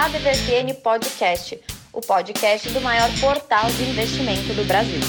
[0.00, 1.60] ADVFN Podcast,
[1.92, 5.00] o podcast do maior portal de investimento do Brasil.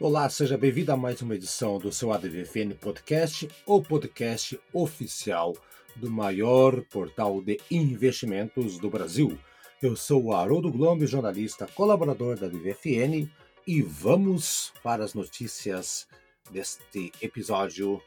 [0.00, 5.56] Olá, seja bem-vindo a mais uma edição do seu ADVFN Podcast, o podcast oficial
[5.94, 9.38] do maior portal de investimentos do Brasil.
[9.80, 13.30] Eu sou o Haroldo Glombe, jornalista colaborador da ADVFN,
[13.64, 16.08] e vamos para as notícias
[16.50, 18.00] deste episódio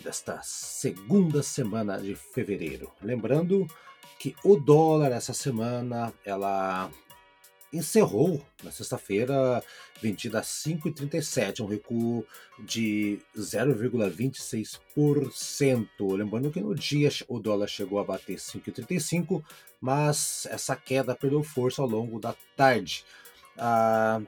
[0.00, 2.92] desta segunda semana de fevereiro.
[3.02, 3.66] Lembrando
[4.18, 6.90] que o dólar essa semana ela
[7.72, 9.62] encerrou na sexta-feira
[10.00, 12.24] vendida a 5,37, um recuo
[12.58, 16.16] de 0,26%.
[16.16, 19.44] Lembrando que no dia o dólar chegou a bater 5,35,
[19.80, 23.04] mas essa queda perdeu força ao longo da tarde.
[23.58, 24.22] Ah,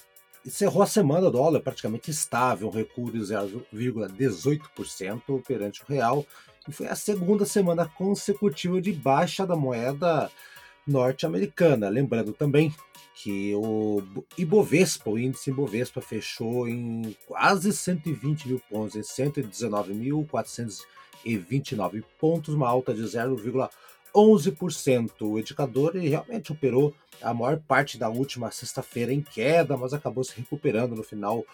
[0.49, 6.25] encerrou a semana o dólar praticamente estável, recuo de 0,18% perante o real,
[6.67, 10.31] e foi a segunda semana consecutiva de baixa da moeda
[10.87, 11.91] norte-americana.
[11.91, 12.75] Lembrando também
[13.15, 14.03] que o
[14.39, 22.95] Ibovespa, o índice Ibovespa fechou em quase 120 mil pontos, em 119.429 pontos, uma alta
[22.95, 23.03] de
[24.15, 25.23] 0,11%.
[25.23, 30.25] O indicador ele realmente operou a maior parte da última sexta-feira em queda, mas acabou
[30.25, 31.45] se recuperando no final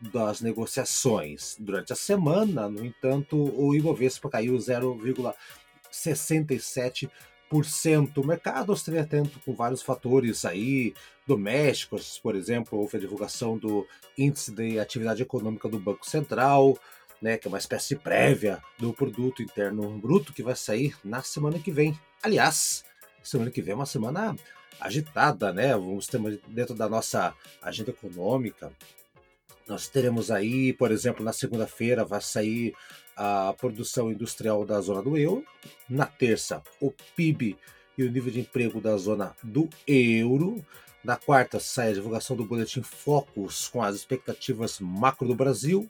[0.00, 1.56] das negociações.
[1.58, 7.10] Durante a semana, no entanto, o Ibovespa caiu 0,67%.
[8.16, 10.94] O mercado estaria atento com vários fatores aí
[11.26, 13.86] domésticos, por exemplo, houve a divulgação do
[14.18, 16.78] índice de atividade econômica do Banco Central,
[17.24, 21.58] né, que é uma espécie prévia do produto interno bruto que vai sair na semana
[21.58, 21.98] que vem.
[22.22, 22.84] Aliás,
[23.22, 24.36] semana que vem é uma semana
[24.78, 25.72] agitada, né?
[25.72, 28.70] Vamos ter dentro da nossa agenda econômica.
[29.66, 32.74] Nós teremos aí, por exemplo, na segunda-feira vai sair
[33.16, 35.46] a produção industrial da zona do euro.
[35.88, 37.56] Na terça, o PIB
[37.96, 40.62] e o nível de emprego da zona do euro.
[41.02, 45.88] Na quarta, sai a divulgação do boletim Focus com as expectativas macro do Brasil.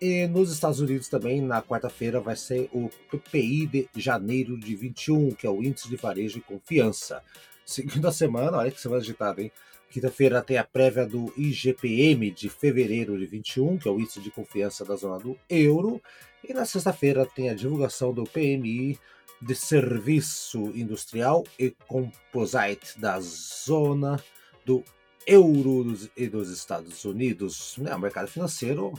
[0.00, 5.30] E nos Estados Unidos também, na quarta-feira, vai ser o PPI de janeiro de 21,
[5.30, 7.22] que é o Índice de Varejo e Confiança.
[7.64, 9.50] Seguindo a semana, olha que semana agitada, hein?
[9.90, 14.30] Quinta-feira tem a prévia do IGPM de fevereiro de 21, que é o índice de
[14.30, 16.02] confiança da zona do euro.
[16.46, 18.98] E na sexta-feira tem a divulgação do PMI
[19.40, 24.22] de serviço industrial e composite da zona
[24.64, 24.84] do
[25.26, 27.76] euro e dos Estados Unidos.
[27.78, 27.94] Né?
[27.94, 28.92] O mercado financeiro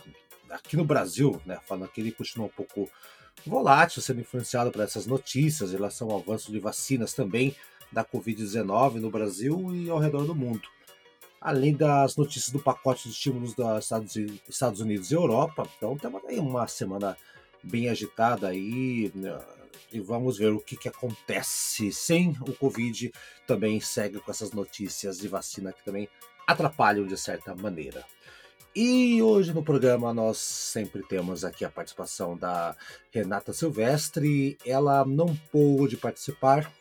[0.49, 1.59] aqui no Brasil, né?
[1.65, 2.89] falando que ele continua um pouco
[3.45, 7.55] volátil, sendo influenciado por essas notícias em relação ao avanço de vacinas também
[7.91, 10.67] da Covid-19 no Brasil e ao redor do mundo.
[11.39, 13.91] Além das notícias do pacote de estímulos dos
[14.49, 17.15] Estados Unidos e Europa, então temos aí uma semana
[17.63, 19.39] bem agitada aí né?
[19.91, 23.13] e vamos ver o que, que acontece sem o Covid.
[23.45, 26.09] Também segue com essas notícias de vacina que também
[26.45, 28.05] atrapalham de certa maneira.
[28.79, 32.75] E hoje no programa nós sempre temos aqui a participação da
[33.11, 34.55] Renata Silvestre.
[34.63, 36.71] Ela não pôde participar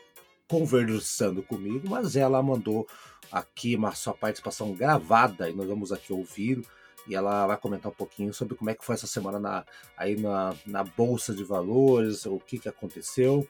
[0.46, 2.86] conversando comigo, mas ela mandou
[3.32, 6.62] aqui uma sua participação gravada e nós vamos aqui ouvir
[7.08, 9.64] e ela vai comentar um pouquinho sobre como é que foi essa semana na,
[9.96, 13.48] aí na, na Bolsa de Valores, o que, que aconteceu.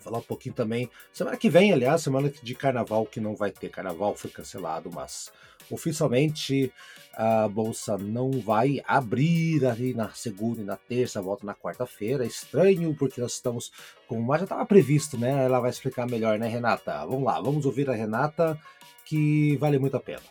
[0.00, 0.90] Falar um pouquinho também.
[1.12, 5.30] Semana que vem, aliás, semana de carnaval, que não vai ter carnaval, foi cancelado, mas
[5.70, 6.72] oficialmente
[7.12, 12.24] a bolsa não vai abrir ali na segunda e na terça, volta na quarta-feira.
[12.24, 13.70] Estranho, porque nós estamos
[14.08, 14.20] com.
[14.20, 15.44] Mas já estava previsto, né?
[15.44, 17.04] Ela vai explicar melhor, né, Renata?
[17.04, 18.58] Vamos lá, vamos ouvir a Renata,
[19.04, 20.22] que vale muito a pena.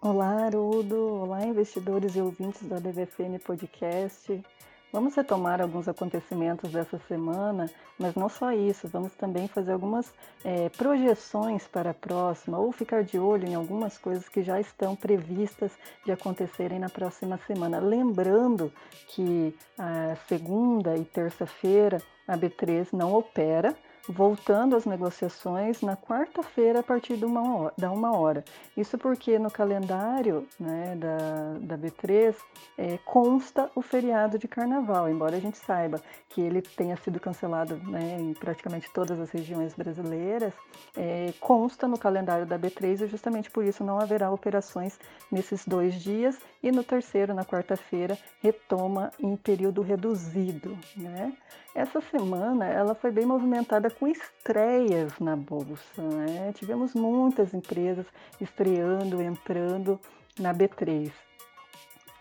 [0.00, 0.96] Olá, Arudo.
[0.96, 4.42] Olá, investidores e ouvintes da DVFN Podcast.
[4.92, 10.12] Vamos retomar alguns acontecimentos dessa semana, mas não só isso, vamos também fazer algumas
[10.44, 14.94] é, projeções para a próxima ou ficar de olho em algumas coisas que já estão
[14.94, 15.72] previstas
[16.04, 17.80] de acontecerem na próxima semana.
[17.80, 18.70] Lembrando
[19.08, 23.74] que a segunda e terça-feira a B3 não opera,
[24.08, 28.44] voltando às negociações na quarta-feira a partir de uma hora, da uma hora.
[28.76, 32.34] Isso porque no calendário né, da, da B3
[32.76, 37.76] é, consta o feriado de carnaval, embora a gente saiba que ele tenha sido cancelado
[37.76, 40.52] né, em praticamente todas as regiões brasileiras,
[40.96, 44.98] é, consta no calendário da B3 e justamente por isso não haverá operações
[45.30, 50.76] nesses dois dias e no terceiro, na quarta-feira, retoma em período reduzido.
[50.96, 51.32] Né?
[51.74, 56.02] Essa semana ela foi bem movimentada com estreias na bolsa.
[56.02, 56.52] Né?
[56.54, 58.04] Tivemos muitas empresas
[58.38, 59.98] estreando, entrando
[60.38, 61.10] na B3.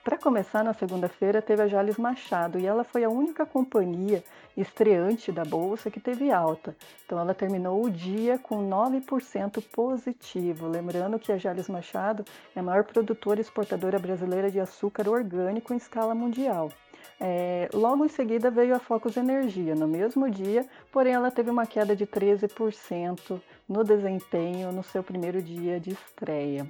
[0.03, 4.23] Para começar, na segunda-feira teve a Jales Machado e ela foi a única companhia
[4.57, 6.75] estreante da bolsa que teve alta.
[7.05, 10.67] Então ela terminou o dia com 9% positivo.
[10.67, 12.25] Lembrando que a Jales Machado
[12.55, 16.71] é a maior produtora e exportadora brasileira de açúcar orgânico em escala mundial.
[17.19, 21.65] É, logo em seguida veio a Focus Energia, no mesmo dia, porém ela teve uma
[21.65, 23.39] queda de 13%
[23.69, 26.65] no desempenho no seu primeiro dia de estreia.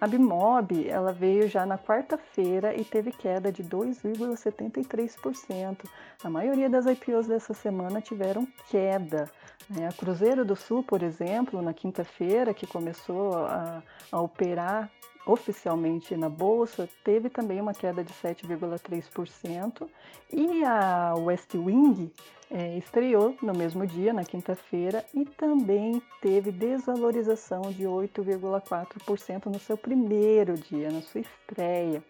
[0.00, 5.86] A Bimob ela veio já na quarta-feira e teve queda de 2,73%.
[6.24, 9.30] A maioria das IPOs dessa semana tiveram queda.
[9.68, 9.86] Né?
[9.86, 14.90] A Cruzeiro do Sul, por exemplo, na quinta-feira, que começou a, a operar
[15.26, 19.88] oficialmente na bolsa, teve também uma queda de 7,3%.
[20.32, 22.12] E a West Wing
[22.50, 29.76] é, estreou no mesmo dia, na quinta-feira, e também teve desvalorização de 8,4% no seu
[29.76, 32.02] primeiro dia, na sua estreia.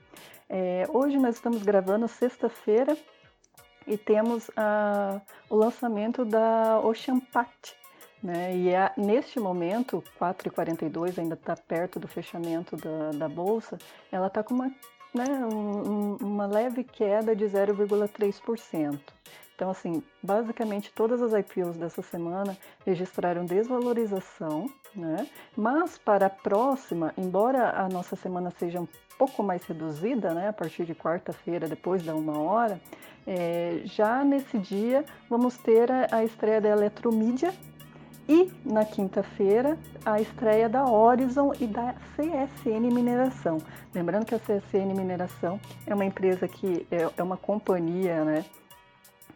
[0.49, 2.97] É, hoje nós estamos gravando sexta-feira
[3.87, 7.77] e temos a, o lançamento da Ocean Pact,
[8.23, 8.55] né?
[8.55, 13.79] E é, neste momento, 4,42 ainda está perto do fechamento da, da bolsa,
[14.13, 14.71] ela está com uma,
[15.15, 18.99] né, um, uma leve queda de 0,3%.
[19.61, 22.57] Então, assim, basicamente todas as IPOs dessa semana
[22.87, 25.27] registraram desvalorização, né?
[25.55, 28.89] Mas para a próxima, embora a nossa semana seja um
[29.19, 30.49] pouco mais reduzida, né?
[30.49, 32.81] A partir de quarta-feira, depois da uma hora,
[33.27, 37.53] é, já nesse dia vamos ter a, a estreia da Eletromídia,
[38.29, 43.59] e na quinta-feira, a estreia da Horizon e da CSN Mineração.
[43.95, 48.45] Lembrando que a CSN Mineração é uma empresa que é, é uma companhia, né?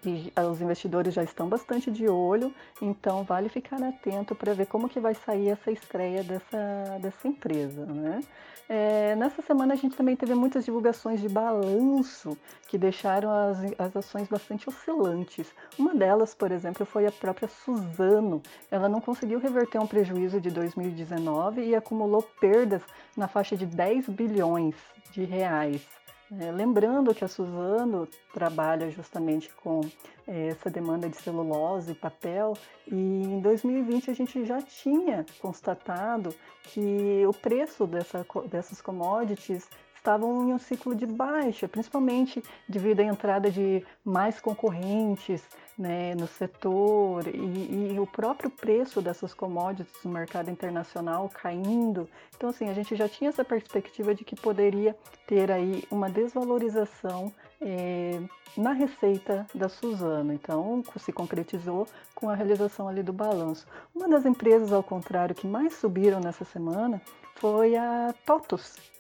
[0.05, 2.53] Que os investidores já estão bastante de olho,
[2.83, 7.87] então vale ficar atento para ver como que vai sair essa estreia dessa, dessa empresa.
[7.87, 8.21] Né?
[8.69, 12.37] É, nessa semana a gente também teve muitas divulgações de balanço
[12.69, 15.47] que deixaram as, as ações bastante oscilantes.
[15.79, 18.43] Uma delas, por exemplo, foi a própria Suzano.
[18.71, 22.83] Ela não conseguiu reverter um prejuízo de 2019 e acumulou perdas
[23.17, 24.75] na faixa de 10 bilhões
[25.13, 26.04] de reais.
[26.41, 29.81] É, lembrando que a Suzano trabalha justamente com
[30.27, 32.55] é, essa demanda de celulose e papel,
[32.87, 36.35] e em 2020 a gente já tinha constatado
[36.65, 39.69] que o preço dessa, dessas commodities
[40.05, 45.43] estavam em um ciclo de baixa, principalmente devido à entrada de mais concorrentes
[45.79, 52.07] né, no setor e, e, o próprio preço dessas commodities no mercado internacional caindo.
[52.37, 54.95] Então, assim, a gente já tinha essa perspectiva de que poderia
[55.27, 58.21] ter aí uma desvalorização é,
[58.59, 60.35] na receita da Suzano.
[60.35, 63.67] Então, se concretizou com a realização ali do balanço.
[63.95, 67.01] Uma das empresas, ao contrário, que mais subiram nessa semana
[67.37, 68.94] foi a TOTUS,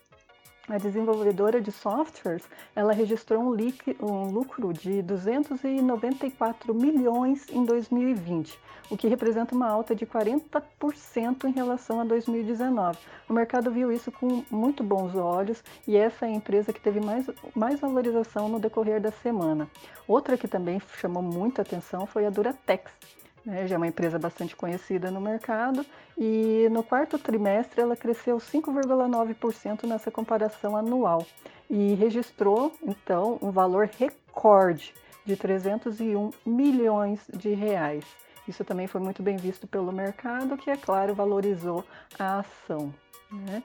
[0.69, 2.43] a desenvolvedora de softwares,
[2.75, 3.57] ela registrou um,
[4.01, 8.59] um, lucro de 294 milhões em 2020,
[8.91, 12.99] o que representa uma alta de 40% em relação a 2019.
[13.29, 17.01] O mercado viu isso com muito bons olhos e essa é a empresa que teve
[17.01, 19.69] mais, mais valorização no decorrer da semana.
[20.09, 22.91] Outra que também chamou muita atenção foi a Duratex
[23.45, 25.85] né, já é uma empresa bastante conhecida no mercado,
[26.17, 31.27] e no quarto trimestre ela cresceu 5,9% nessa comparação anual
[31.69, 38.05] e registrou então um valor recorde de 301 milhões de reais.
[38.47, 41.85] Isso também foi muito bem visto pelo mercado, que é claro valorizou
[42.19, 42.95] a ação.
[43.33, 43.63] Né?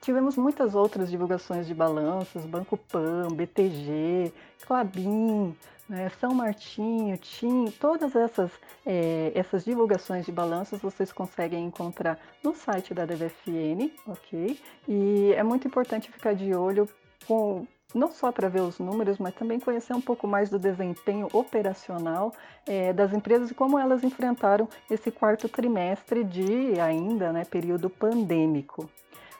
[0.00, 4.32] Tivemos muitas outras divulgações de balanços, Banco Pan, BTG,
[4.64, 5.54] Clabin,
[5.88, 8.50] né, São Martinho, TIM, todas essas,
[8.84, 14.60] é, essas divulgações de balanços vocês conseguem encontrar no site da DVFN, ok?
[14.86, 16.88] E é muito importante ficar de olho
[17.26, 21.26] com não só para ver os números, mas também conhecer um pouco mais do desempenho
[21.32, 22.34] operacional
[22.66, 28.90] é, das empresas e como elas enfrentaram esse quarto trimestre de ainda né, período pandêmico.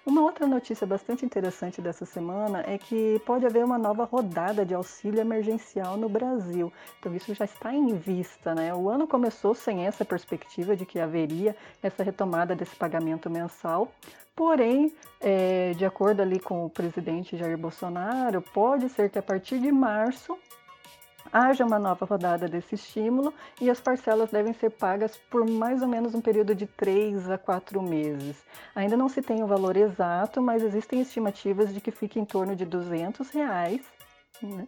[0.08, 4.72] Uma outra notícia bastante interessante dessa semana é que pode haver uma nova rodada de
[4.72, 6.72] auxílio emergencial no Brasil.
[6.98, 8.74] Então isso já está em vista, né?
[8.74, 13.92] O ano começou sem essa perspectiva de que haveria essa retomada desse pagamento mensal.
[14.34, 19.58] Porém, é, de acordo ali com o presidente Jair Bolsonaro, pode ser que a partir
[19.58, 20.38] de março
[21.32, 25.88] haja uma nova rodada desse estímulo e as parcelas devem ser pagas por mais ou
[25.88, 28.36] menos um período de 3 a 4 meses.
[28.74, 32.56] Ainda não se tem o valor exato, mas existem estimativas de que fique em torno
[32.56, 33.82] de 200 reais.
[34.42, 34.66] Né?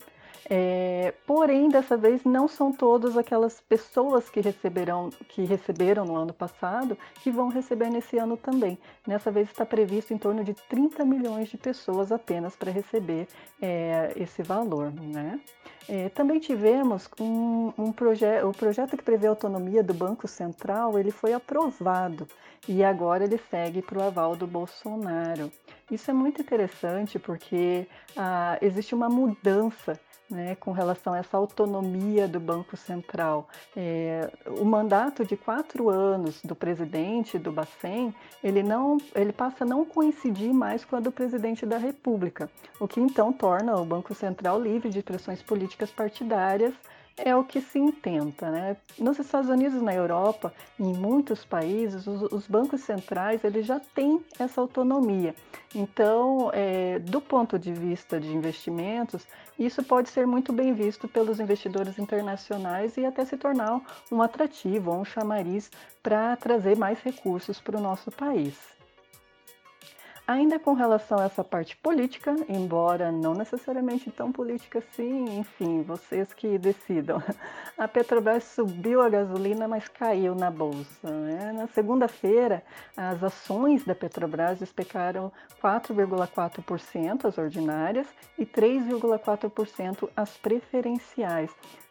[0.53, 6.33] É, porém, dessa vez não são todas aquelas pessoas que receberão, que receberam no ano
[6.33, 8.77] passado que vão receber nesse ano também.
[9.07, 13.29] Nessa vez está previsto em torno de 30 milhões de pessoas apenas para receber
[13.63, 15.41] é, esse valor, né?
[15.89, 20.99] É, também tivemos um, um projeto, o projeto que prevê a autonomia do Banco Central,
[20.99, 22.29] ele foi aprovado
[22.69, 25.51] e agora ele segue para o aval do Bolsonaro.
[25.91, 29.99] Isso é muito interessante porque ah, existe uma mudança
[30.31, 33.49] né, com relação a essa autonomia do Banco Central.
[33.77, 39.67] É, o mandato de quatro anos do presidente do Bacen, ele, não, ele passa a
[39.67, 44.15] não coincidir mais com a do presidente da República, o que então torna o Banco
[44.15, 46.75] Central livre de pressões políticas partidárias
[47.25, 48.51] é o que se intenta.
[48.51, 48.77] Né?
[48.99, 54.21] Nos Estados Unidos, na Europa, em muitos países, os, os bancos centrais eles já têm
[54.39, 55.35] essa autonomia.
[55.75, 59.27] Então, é, do ponto de vista de investimentos,
[59.59, 64.93] isso pode ser muito bem visto pelos investidores internacionais e até se tornar um atrativo,
[64.93, 65.71] um chamariz
[66.03, 68.80] para trazer mais recursos para o nosso país.
[70.31, 76.33] Ainda com relação a essa parte política, embora não necessariamente tão política assim, enfim, vocês
[76.33, 77.21] que decidam.
[77.77, 81.11] A Petrobras subiu a gasolina, mas caiu na bolsa.
[81.11, 81.51] Né?
[81.51, 82.63] Na segunda-feira,
[82.97, 88.07] as ações da Petrobras despecaram 4,4% as ordinárias
[88.39, 91.51] e 3,4% as preferenciais.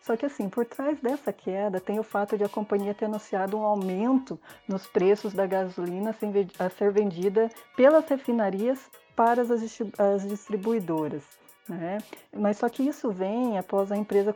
[0.10, 3.56] Só que assim, por trás dessa queda tem o fato de a companhia ter anunciado
[3.56, 6.16] um aumento nos preços da gasolina
[6.58, 7.48] a ser vendida
[7.78, 8.80] pelas refinarias
[9.16, 11.22] para as distribuidoras.
[11.68, 12.00] Né?
[12.36, 14.34] Mas só que isso vem após a empresa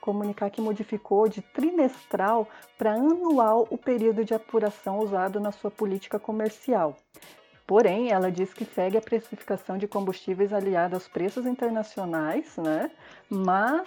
[0.00, 2.46] comunicar que modificou de trimestral
[2.78, 6.94] para anual o período de apuração usado na sua política comercial.
[7.66, 12.88] Porém, ela diz que segue a precificação de combustíveis aliada aos preços internacionais, né?
[13.28, 13.86] mas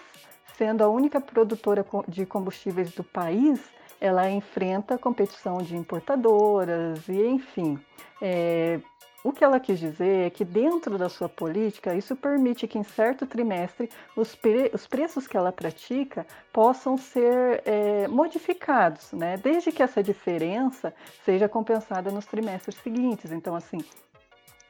[0.61, 3.59] sendo a única produtora de combustíveis do país,
[3.99, 7.79] ela enfrenta competição de importadoras e, enfim.
[8.21, 8.79] É,
[9.23, 12.83] o que ela quis dizer é que, dentro da sua política, isso permite que, em
[12.83, 19.37] certo trimestre, os, pre os preços que ela pratica possam ser é, modificados, né?
[19.37, 20.93] desde que essa diferença
[21.25, 23.31] seja compensada nos trimestres seguintes.
[23.31, 23.79] Então, assim,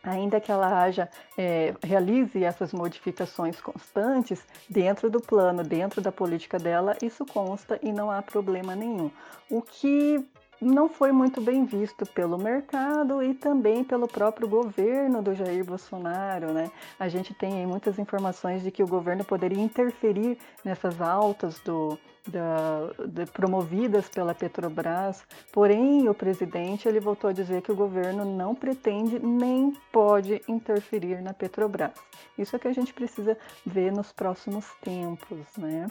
[0.03, 6.58] ainda que ela haja, é, realize essas modificações constantes dentro do plano, dentro da política
[6.58, 9.12] dela, isso consta e não há problema nenhum.
[9.50, 10.25] O que
[10.62, 16.53] não foi muito bem visto pelo mercado e também pelo próprio governo do Jair Bolsonaro,
[16.53, 16.70] né?
[17.00, 21.98] A gente tem muitas informações de que o governo poderia interferir nessas altas do,
[22.28, 28.25] da, de, promovidas pela Petrobras, porém o presidente ele voltou a dizer que o governo
[28.25, 31.92] não pretende nem pode interferir na Petrobras.
[32.38, 35.88] Isso é que a gente precisa ver nos próximos tempos, né?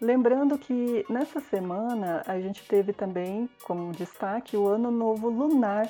[0.00, 5.88] Lembrando que nessa semana a gente teve também como destaque o Ano Novo Lunar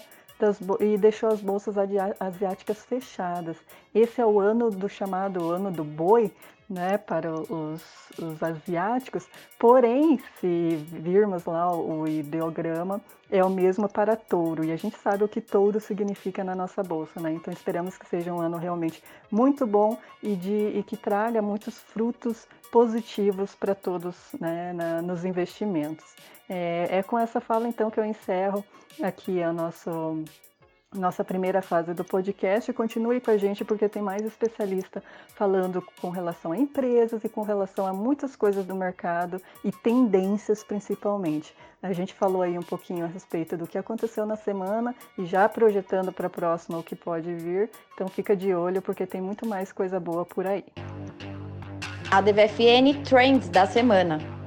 [0.81, 1.77] e deixou as bolsas
[2.21, 3.57] asiáticas fechadas.
[3.95, 6.31] Esse é o ano do chamado Ano do Boi,
[6.69, 7.83] né, para os,
[8.19, 9.27] os, asiáticos,
[9.59, 14.97] porém, se virmos lá o, o ideograma, é o mesmo para touro, e a gente
[14.99, 17.33] sabe o que touro significa na nossa bolsa, né?
[17.33, 21.79] Então esperamos que seja um ano realmente muito bom e, de, e que traga muitos
[21.79, 26.05] frutos positivos para todos né, na, nos investimentos.
[26.49, 28.65] É, é com essa fala então que eu encerro
[29.03, 30.23] aqui a nosso
[30.95, 32.73] nossa primeira fase do podcast.
[32.73, 35.03] Continue com a gente porque tem mais especialista
[35.35, 40.63] falando com relação a empresas e com relação a muitas coisas do mercado e tendências
[40.63, 41.55] principalmente.
[41.83, 45.47] A gente falou aí um pouquinho a respeito do que aconteceu na semana e já
[45.49, 47.69] projetando para a próxima o que pode vir.
[47.93, 50.65] Então fica de olho porque tem muito mais coisa boa por aí.
[52.11, 54.44] A DVFN Trends da semana.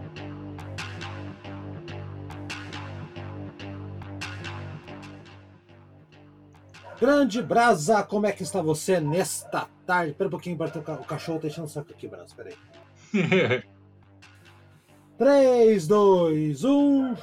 [7.00, 10.12] Grande Brasa, como é que está você nesta tarde?
[10.12, 12.56] Espera um pouquinho, o cachorro tá enchendo o saco aqui, Brasa, peraí.
[15.16, 17.16] 3, 2, 1.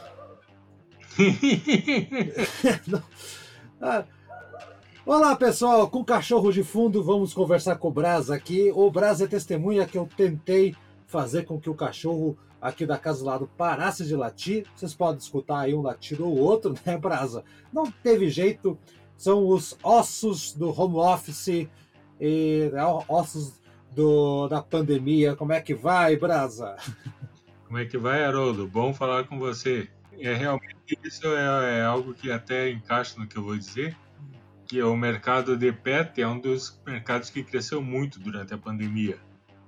[5.05, 8.71] Olá pessoal, com cachorro de fundo vamos conversar com o Brasa aqui.
[8.73, 10.77] O Brasa é testemunha que eu tentei
[11.09, 14.67] fazer com que o cachorro aqui da casa do lado parasse de latir.
[14.75, 17.45] Vocês podem escutar aí um latido ou outro, né, Brasa?
[17.73, 18.79] Não teve jeito
[19.17, 21.69] são os ossos do home office
[22.21, 23.61] e né, ossos
[23.95, 25.37] do, da pandemia.
[25.37, 26.77] Como é que vai, Brasa?
[27.67, 28.69] Como é que vai, Haroldo?
[28.69, 29.89] Bom falar com você.
[30.19, 33.97] É realmente isso é, é algo que até encaixa no que eu vou dizer,
[34.67, 39.19] que o mercado de pet é um dos mercados que cresceu muito durante a pandemia.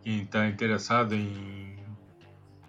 [0.03, 1.77] quem está interessado em,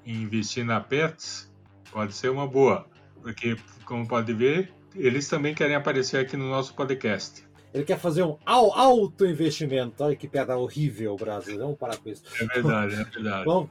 [0.06, 1.54] em investir na Pets,
[1.92, 2.88] pode ser uma boa,
[3.22, 7.48] porque, como pode ver, eles também querem aparecer aqui no nosso podcast.
[7.74, 10.04] Ele quer fazer um alto investimento.
[10.04, 11.58] Olha que pedra horrível, Brasil.
[11.58, 12.24] Vamos parar com isso.
[12.42, 13.46] É verdade, é verdade.
[13.46, 13.70] vamos,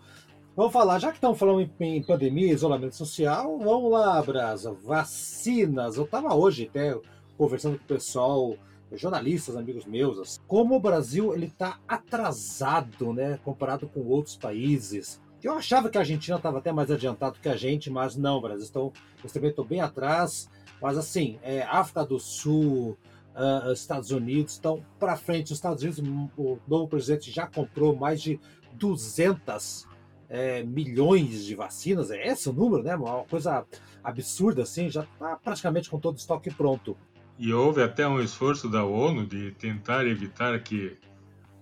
[0.55, 4.73] vamos falar, já que estamos falando em, em, pandemia, isolamento social, vamos lá, Brasa.
[4.73, 5.97] Vacinas.
[5.97, 6.97] Eu estava hoje até
[7.37, 8.57] conversando com o pessoal,
[8.93, 15.21] jornalistas, amigos meus, assim, como o Brasil ele está atrasado, né, comparado com outros países.
[15.43, 18.65] Eu achava que a Argentina estava até mais adiantado que a gente, mas não, Brasil.
[18.65, 20.49] Estão, eles também estão bem atrás.
[20.81, 22.99] Mas assim, é, África do Sul,
[23.37, 25.53] uh, Estados Unidos estão para frente.
[25.53, 28.41] Os Estados Unidos, o novo presidente já comprou mais de
[28.75, 29.87] 200
[30.29, 32.11] é, milhões de vacinas.
[32.11, 32.97] É esse o número, né?
[32.97, 33.65] Uma coisa
[34.03, 34.89] absurda assim.
[34.91, 36.97] Já está praticamente com todo o estoque pronto.
[37.39, 40.97] E houve até um esforço da ONU de tentar evitar que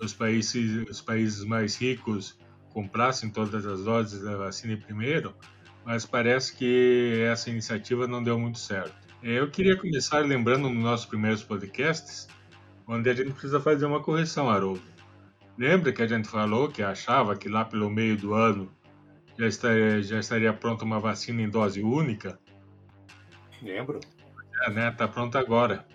[0.00, 2.38] os países, os países mais ricos
[2.73, 5.35] comprassem todas as doses da vacina primeiro,
[5.85, 9.04] mas parece que essa iniciativa não deu muito certo.
[9.26, 12.28] Eu queria começar lembrando nos nossos primeiros podcasts,
[12.87, 14.83] onde a gente precisa fazer uma correção, Haroldo.
[15.57, 18.71] Lembra que a gente falou que achava que lá pelo meio do ano
[19.38, 22.38] já estaria, já estaria pronta uma vacina em dose única?
[23.62, 23.99] Lembro.
[24.66, 24.90] É, né?
[24.90, 25.87] Tá pronta agora.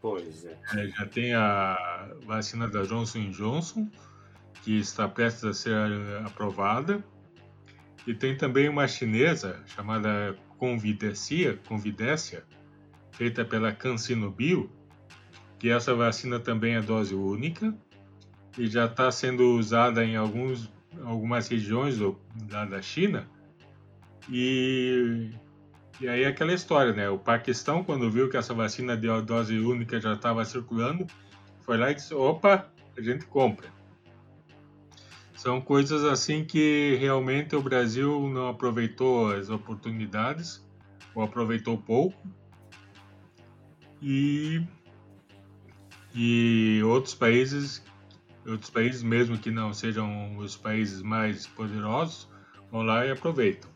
[0.00, 0.56] Pois é.
[0.76, 0.86] é.
[0.86, 3.90] Já tem a vacina da Johnson Johnson,
[4.62, 5.74] que está prestes a ser
[6.24, 7.04] aprovada.
[8.06, 12.42] E tem também uma chinesa chamada Convidécia, Convidécia
[13.12, 14.70] feita pela CanSinoBio,
[15.58, 17.76] que essa vacina também é dose única
[18.56, 20.72] e já está sendo usada em alguns,
[21.04, 23.28] algumas regiões do, da, da China.
[24.30, 25.32] E,
[26.00, 27.10] e aí aquela história, né?
[27.10, 31.06] O Paquistão, quando viu que essa vacina de dose única já estava circulando,
[31.60, 33.68] foi lá e disse: opa, a gente compra.
[35.44, 40.64] São coisas assim que realmente o Brasil não aproveitou as oportunidades,
[41.14, 42.16] ou aproveitou pouco.
[44.00, 44.62] E,
[46.14, 47.84] e outros países,
[48.46, 52.26] outros países mesmo que não sejam os países mais poderosos,
[52.72, 53.68] vão lá e aproveitam.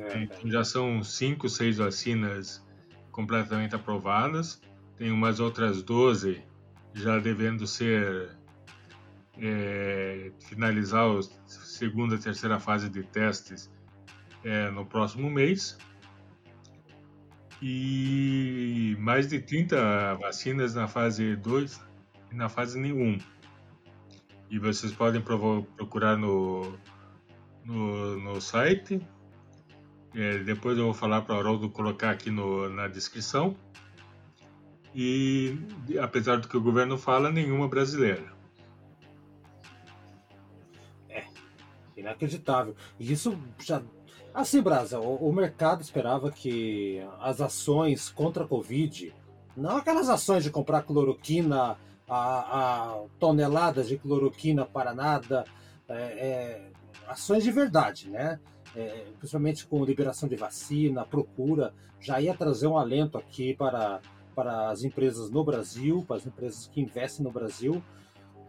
[0.00, 2.60] É, então, já são cinco, seis vacinas
[3.12, 4.60] completamente aprovadas.
[4.98, 6.42] Tem umas outras 12
[6.92, 8.35] já devendo ser
[9.38, 13.70] é, finalizar a segunda e terceira fase de testes
[14.44, 15.78] é, no próximo mês.
[17.60, 21.80] E mais de 30 vacinas na fase 2
[22.32, 23.18] e na fase 1.
[24.50, 26.78] E vocês podem procurar no,
[27.64, 29.00] no, no site.
[30.14, 33.56] É, depois eu vou falar para o Haroldo colocar aqui no, na descrição.
[34.94, 35.58] E
[36.00, 38.35] apesar do que o governo fala, nenhuma brasileira.
[42.06, 42.74] Inacreditável.
[42.98, 43.82] E isso já.
[44.32, 49.14] Assim, Brasa, o, o, mercado esperava que as ações contra a Covid,
[49.56, 55.44] não aquelas ações de comprar cloroquina, a, a toneladas de cloroquina para nada,
[55.88, 56.70] é, é,
[57.08, 58.38] ações de verdade, né?
[58.74, 64.00] É, principalmente com liberação de vacina, procura, já ia trazer um alento aqui para,
[64.34, 67.82] para as empresas no Brasil, para as empresas que investem no Brasil.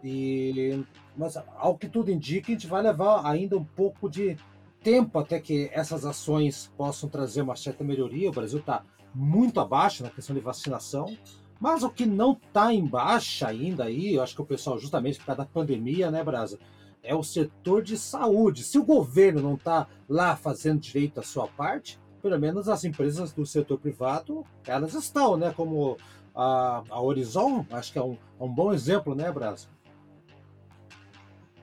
[0.03, 0.83] E,
[1.15, 4.37] mas, ao que tudo indica, a gente vai levar ainda um pouco de
[4.81, 8.29] tempo até que essas ações possam trazer uma certa melhoria.
[8.29, 8.83] O Brasil está
[9.13, 11.17] muito abaixo na questão de vacinação,
[11.59, 15.17] mas o que não está em baixa ainda aí, eu acho que o pessoal, justamente
[15.17, 16.59] por causa da pandemia, né, Brasa,
[17.01, 18.63] é o setor de saúde.
[18.63, 23.31] Se o governo não está lá fazendo direito a sua parte, pelo menos as empresas
[23.31, 25.53] do setor privado, elas estão, né?
[25.55, 25.97] Como
[26.35, 29.67] a, a Horizon, acho que é um, um bom exemplo, né, Brasa?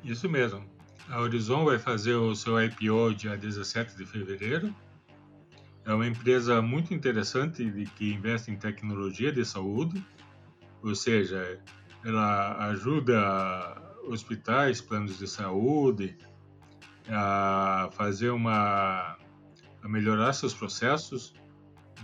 [0.04, 0.62] Isso mesmo.
[1.08, 4.74] A Horizon vai fazer o seu IPO dia 17 de fevereiro.
[5.84, 10.04] É uma empresa muito interessante de que investe em tecnologia de saúde,
[10.82, 11.58] ou seja,
[12.04, 16.16] ela ajuda hospitais, planos de saúde
[17.08, 19.16] a fazer uma
[19.82, 21.34] a melhorar seus processos,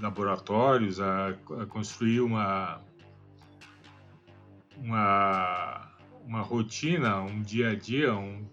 [0.01, 2.81] laboratórios, a, a construir uma
[4.77, 5.70] uma
[6.31, 8.47] uma rotina, um dia a dia, um,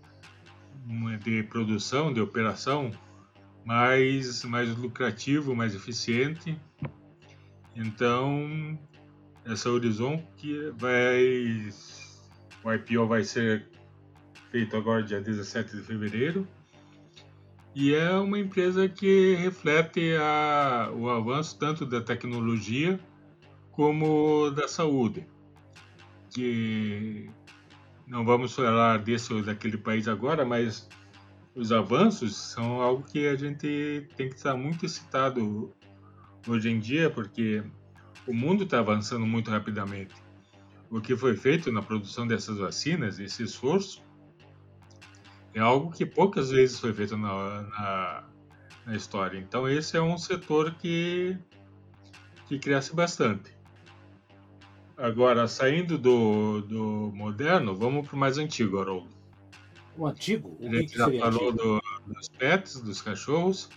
[0.87, 2.89] uma de produção, de operação
[3.63, 6.59] mais, mais lucrativo, mais eficiente.
[7.75, 8.79] Então,
[9.45, 11.69] essa Horizon que vai
[12.63, 13.69] o IPO vai ser
[14.49, 16.47] feito agora dia 17 de fevereiro
[17.75, 22.99] e é uma empresa que reflete a, o avanço tanto da tecnologia
[23.71, 25.27] como da saúde,
[26.31, 27.29] que
[28.07, 30.87] não vamos falar desse ou daquele país agora, mas
[31.53, 35.73] os avanços são algo que a gente tem que estar muito excitado
[36.47, 37.61] hoje em dia, porque
[38.25, 40.15] o mundo está avançando muito rapidamente.
[40.89, 44.01] O que foi feito na produção dessas vacinas, esse esforço,
[45.53, 48.23] é algo que poucas vezes foi feito na, na,
[48.85, 49.37] na história.
[49.37, 51.37] Então, esse é um setor que,
[52.47, 53.56] que cresce bastante.
[54.97, 59.07] Agora, saindo do, do moderno, vamos para o mais antigo, Haroldo.
[59.95, 60.57] O antigo?
[60.59, 63.69] O a gente já falou do, dos pets, dos cachorros,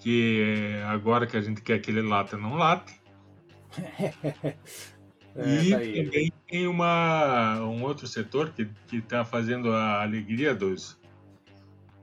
[0.00, 3.00] que agora que a gente quer que ele lata, não late.
[5.36, 10.98] é, e tá também tem uma, um outro setor que está fazendo a alegria dos,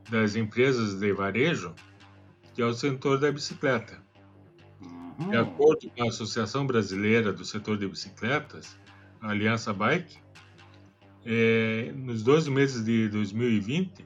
[0.09, 1.75] das empresas de varejo,
[2.53, 4.01] que é o setor da bicicleta.
[5.17, 5.41] De hum.
[5.41, 8.77] acordo com a Associação Brasileira do Setor de Bicicletas,
[9.19, 10.17] a Aliança Bike,
[11.25, 14.05] é, nos 12 meses de 2020,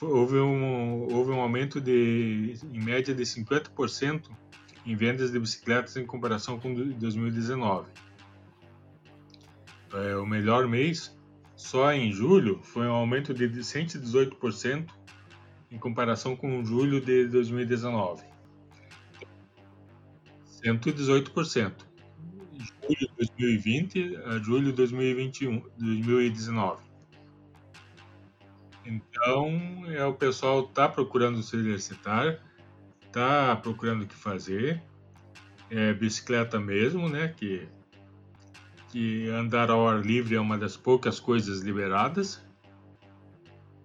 [0.00, 4.30] houve um, houve um aumento de, em média de 50%
[4.86, 7.90] em vendas de bicicletas em comparação com 2019.
[9.92, 11.14] É, o melhor mês,
[11.56, 14.88] só em julho, foi um aumento de 118%
[15.70, 18.22] em comparação com julho de 2019.
[20.64, 21.72] 118%.
[22.58, 26.82] Julho de 2020 a julho de 2021, 2019.
[28.84, 32.38] Então, é, o pessoal está procurando se exercitar,
[33.06, 34.82] está procurando o que fazer.
[35.70, 37.28] É, bicicleta mesmo, né?
[37.36, 37.68] Que,
[38.88, 42.42] que andar ao ar livre é uma das poucas coisas liberadas.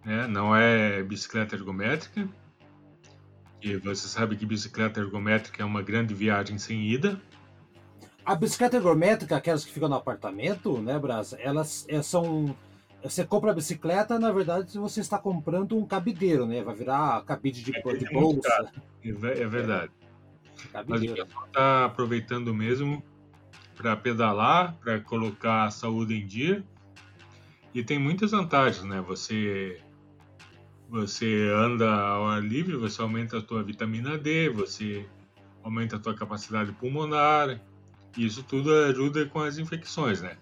[0.06, 0.28] Né?
[0.28, 2.30] Não é bicicleta ergométrica.
[3.64, 7.20] E você sabe que bicicleta ergométrica é uma grande viagem sem ida.
[8.26, 11.40] A bicicleta ergométrica, aquelas que ficam no apartamento, né, Brasa?
[11.40, 12.54] Elas é, são.
[13.02, 16.62] Você compra a bicicleta, na verdade, você está comprando um cabideiro, né?
[16.62, 18.72] Vai virar cabide de, é, de bolsa.
[19.04, 19.92] É, é verdade.
[20.74, 20.84] É.
[20.86, 23.02] Mas o pessoal está aproveitando mesmo
[23.76, 26.64] para pedalar, para colocar a saúde em dia.
[27.74, 29.02] E tem muitas vantagens, né?
[29.02, 29.82] Você
[30.94, 35.04] você anda ao ar livre, você aumenta a tua vitamina D, você
[35.64, 37.60] aumenta a tua capacidade pulmonar.
[38.16, 40.38] Isso tudo ajuda com as infecções, né?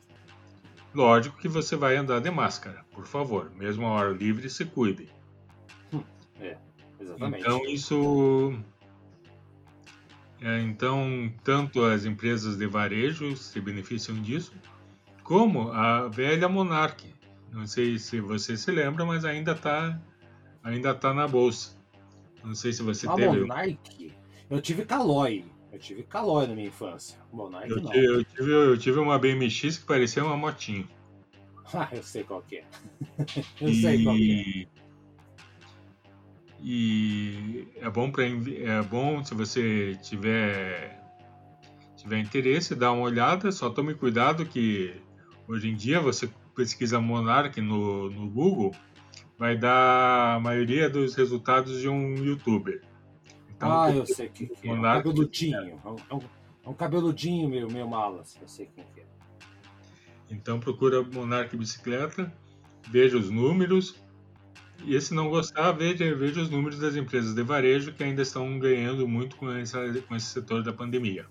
[0.94, 3.50] Lógico que você vai andar de máscara, por favor.
[3.56, 5.08] Mesmo ao ar livre, se cuide.
[6.38, 6.58] É,
[7.00, 7.40] exatamente.
[7.40, 8.54] Então isso
[10.42, 14.52] é, então, tanto as empresas de varejo se beneficiam disso,
[15.24, 17.16] como a velha Monarch.
[17.54, 19.98] Não sei se você se lembra, mas ainda está
[20.64, 21.76] ainda tá na bolsa.
[22.44, 23.42] Não sei se você a teve.
[23.42, 24.14] Monark?
[24.50, 25.46] Eu tive Caloi.
[25.72, 27.20] Eu tive Caloi na minha infância.
[27.32, 27.92] Monark eu, não.
[27.92, 30.88] Tive, eu, tive, eu tive uma BMX que parecia uma motinho.
[31.74, 32.66] Ah, eu sei qual que é.
[33.62, 33.82] eu e...
[33.82, 34.82] sei qual que é.
[36.62, 41.02] E é bom para é bom se você tiver
[41.96, 44.94] tiver interesse, dar uma olhada, só tome cuidado que
[45.48, 48.72] hoje em dia você pesquisa Monark no, no Google,
[49.42, 52.84] vai dar a maioria dos resultados de um youtuber.
[53.50, 54.72] Então, ah, eu sei que, que é.
[54.72, 55.58] Um cabeludinho.
[55.84, 56.20] É um, é um,
[56.64, 58.38] é um cabeludinho meio, meio malas.
[58.40, 59.06] Eu sei quem que é.
[60.30, 62.32] Então procura Monark Bicicleta,
[62.88, 63.96] veja os números.
[64.86, 68.60] E se não gostar, veja, veja os números das empresas de varejo que ainda estão
[68.60, 71.26] ganhando muito com, essa, com esse setor da pandemia.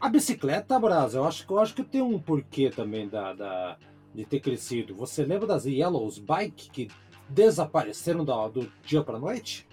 [0.00, 3.76] A bicicleta, Brasa, eu acho, eu acho que tem um porquê também da, da
[4.14, 4.94] de ter crescido.
[4.96, 6.88] Você lembra das Yellows Bike que
[7.28, 9.66] desapareceram do, do dia para noite?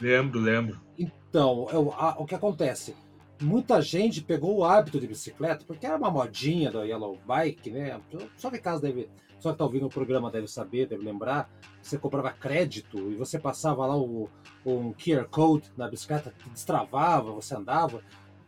[0.00, 0.80] Lembro, lembro.
[0.98, 2.94] Então, eu, a, o que acontece?
[3.40, 8.00] Muita gente pegou o hábito de bicicleta, porque era uma modinha da Yellow Bike, né?
[8.36, 9.08] Só que caso deve.
[9.38, 11.50] Só que tá ouvindo o programa deve saber, deve lembrar.
[11.82, 14.30] Você comprava crédito e você passava lá o,
[14.64, 18.02] um QR Code na bicicleta, destravava, você andava.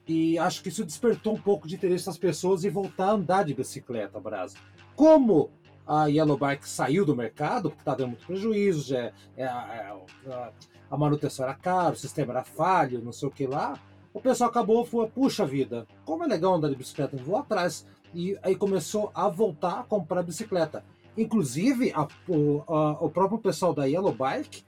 [0.06, 3.44] E acho que isso despertou um pouco de interesse das pessoas em voltar a andar
[3.44, 4.56] de bicicleta, Brasa.
[4.98, 5.48] Como
[5.86, 10.50] a Yellow Bike saiu do mercado, porque está dando muito prejuízo, já é, é, a,
[10.90, 13.78] a, manutenção era cara, o sistema era falho, não sei o que lá,
[14.12, 17.86] o pessoal acabou falou, puxa vida, como é legal andar de bicicleta, vou atrás.
[18.12, 20.84] E aí começou a voltar a comprar bicicleta.
[21.16, 24.64] Inclusive, a, o, a, o próprio pessoal da Yellow Bike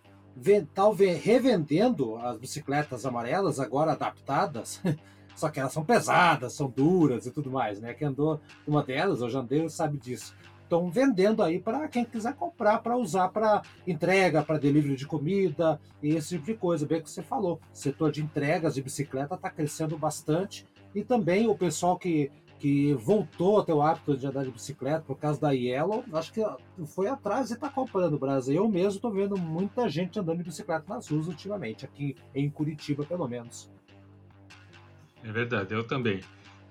[0.46, 0.84] está
[1.20, 4.80] revendendo as bicicletas amarelas, agora adaptadas,
[5.36, 7.94] Só que elas são pesadas, são duras e tudo mais, né?
[7.94, 10.34] Quem andou uma delas, já andei, sabe disso.
[10.62, 15.80] Estão vendendo aí para quem quiser comprar para usar para entrega, para delivery de comida
[16.00, 16.86] e esse tipo de coisa.
[16.86, 20.64] Bem que você falou, o setor de entregas de bicicleta está crescendo bastante
[20.94, 25.00] e também o pessoal que que voltou a ter o hábito de andar de bicicleta
[25.00, 26.44] por causa da Yellow, acho que
[26.84, 28.54] foi atrás e está comprando o Brasil.
[28.54, 33.02] Eu mesmo estou vendo muita gente andando de bicicleta nas ruas ultimamente, aqui em Curitiba,
[33.02, 33.70] pelo menos.
[35.22, 36.20] É verdade, eu também.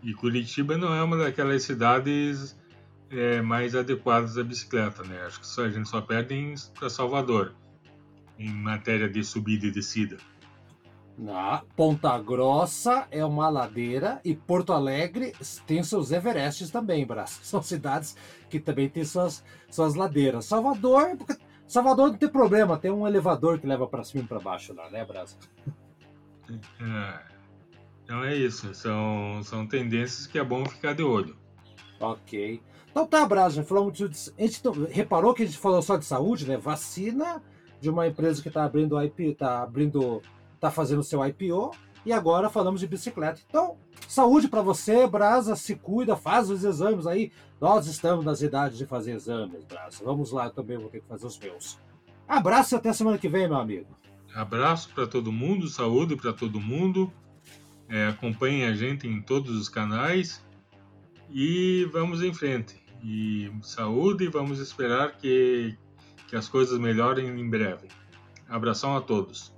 [0.01, 2.57] E Curitiba não é uma daquelas cidades
[3.09, 5.21] é, mais adequadas à bicicleta, né?
[5.25, 7.53] Acho que só, a gente só perde para Salvador,
[8.37, 10.17] em matéria de subida e descida.
[11.17, 15.33] Na Ponta Grossa é uma ladeira e Porto Alegre
[15.67, 17.41] tem seus Everestes também, Braço.
[17.43, 18.15] São cidades
[18.49, 20.45] que também têm suas, suas ladeiras.
[20.45, 21.17] Salvador,
[21.67, 24.89] Salvador não tem problema, tem um elevador que leva para cima e para baixo lá,
[24.89, 25.37] né, Braço?
[26.79, 27.19] É,
[28.09, 31.37] então é isso, são, são tendências que é bom ficar de olho.
[31.99, 32.59] Ok.
[32.89, 36.47] Então tá, já falamos de, a gente reparou que a gente falou só de saúde,
[36.47, 36.57] né?
[36.57, 37.39] Vacina
[37.79, 40.23] de uma empresa que está abrindo IP, tá abrindo
[40.55, 41.69] está fazendo seu IPO
[42.03, 43.41] e agora falamos de bicicleta.
[43.47, 47.31] Então, saúde para você, Brasa, se cuida, faz os exames aí.
[47.61, 50.03] Nós estamos nas idades de fazer exames, Brasa.
[50.03, 51.77] Vamos lá, eu também vou ter que fazer os meus.
[52.27, 53.85] Abraço e até semana que vem, meu amigo.
[54.33, 57.13] Abraço para todo mundo, saúde para todo mundo.
[57.89, 60.45] É, acompanhem a gente em todos os canais
[61.29, 62.79] e vamos em frente.
[63.03, 65.75] E saúde, vamos esperar que,
[66.27, 67.87] que as coisas melhorem em breve.
[68.47, 69.51] Abração a todos.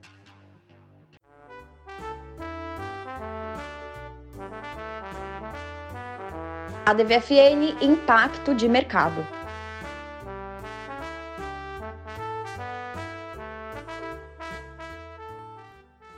[6.85, 9.40] A DVFN Impacto de Mercado.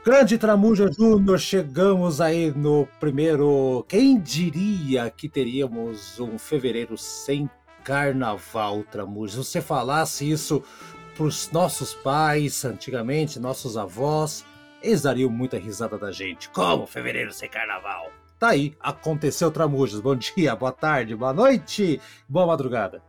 [0.04, 3.86] Grande Tramuja Júnior, chegamos aí no primeiro.
[3.88, 7.48] Quem diria que teríamos um fevereiro sem
[7.82, 9.32] carnaval, Tramuja?
[9.32, 10.62] Se você falasse isso
[11.16, 14.44] para os nossos pais, antigamente, nossos avós,
[14.82, 16.50] eles dariam muita risada da gente.
[16.50, 18.12] Como fevereiro sem carnaval?
[18.38, 20.02] Tá aí, aconteceu Tramujas.
[20.02, 23.02] Bom dia, boa tarde, boa noite, boa madrugada.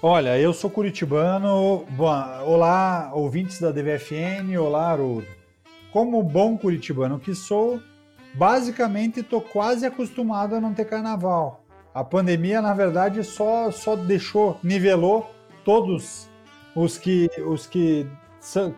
[0.00, 1.84] Olha, eu sou curitibano.
[1.90, 2.14] Bom,
[2.46, 5.26] olá, ouvintes da DVFN, olá, Haroldo.
[5.92, 7.82] Como bom curitibano que sou,
[8.32, 11.64] basicamente estou quase acostumado a não ter carnaval.
[11.92, 15.28] A pandemia, na verdade, só, só deixou, nivelou
[15.64, 16.30] todos
[16.76, 18.06] os que, os que,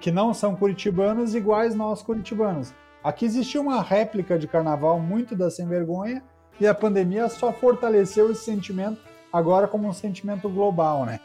[0.00, 2.72] que não são curitibanos iguais nós curitibanos.
[3.04, 6.22] Aqui existia uma réplica de carnaval muito da sem vergonha
[6.58, 11.20] e a pandemia só fortaleceu esse sentimento agora como um sentimento global, né?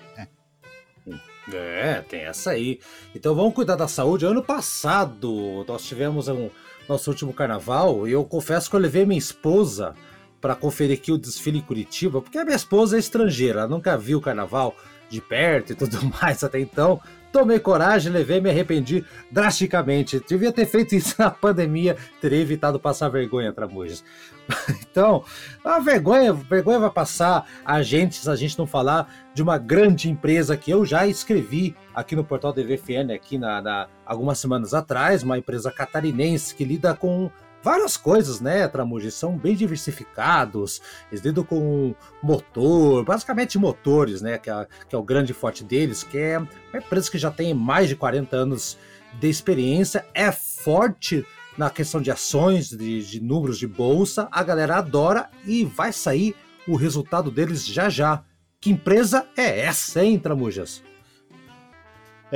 [1.54, 2.80] É, tem essa aí.
[3.14, 4.26] Então vamos cuidar da saúde.
[4.26, 6.50] Ano passado nós tivemos um
[6.90, 9.94] nosso último carnaval e eu confesso que eu levei minha esposa
[10.42, 13.98] para conferir aqui o desfile em Curitiba, porque a minha esposa é estrangeira, ela nunca
[13.98, 14.76] viu o carnaval
[15.10, 17.02] de perto e tudo mais até então
[17.36, 20.24] tomei coragem, levei, me arrependi drasticamente.
[20.26, 24.06] Devia ter feito isso na pandemia, teria evitado passar vergonha, Tramujas.
[24.90, 25.26] Então,
[25.66, 30.10] a vergonha, vergonha vai passar a gente se a gente não falar de uma grande
[30.10, 35.22] empresa que eu já escrevi aqui no portal DVFN, aqui na, na algumas semanas atrás,
[35.22, 37.30] uma empresa catarinense que lida com
[37.66, 39.10] várias coisas, né, Tramuji?
[39.10, 40.80] São bem diversificados,
[41.12, 46.04] eles lidam com motor, basicamente motores, né, que é, que é o grande forte deles,
[46.04, 48.78] que é uma empresa que já tem mais de 40 anos
[49.20, 51.26] de experiência, é forte
[51.58, 56.36] na questão de ações, de, de números de bolsa, a galera adora e vai sair
[56.68, 58.24] o resultado deles já já.
[58.62, 60.84] Que empresa é essa, hein, Tramujas?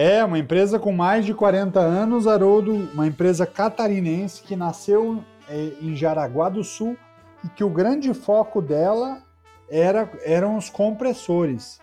[0.01, 5.73] É, uma empresa com mais de 40 anos, Haroldo, uma empresa catarinense que nasceu é,
[5.81, 6.95] em Jaraguá do Sul
[7.43, 9.21] e que o grande foco dela
[9.69, 11.81] era, eram os compressores.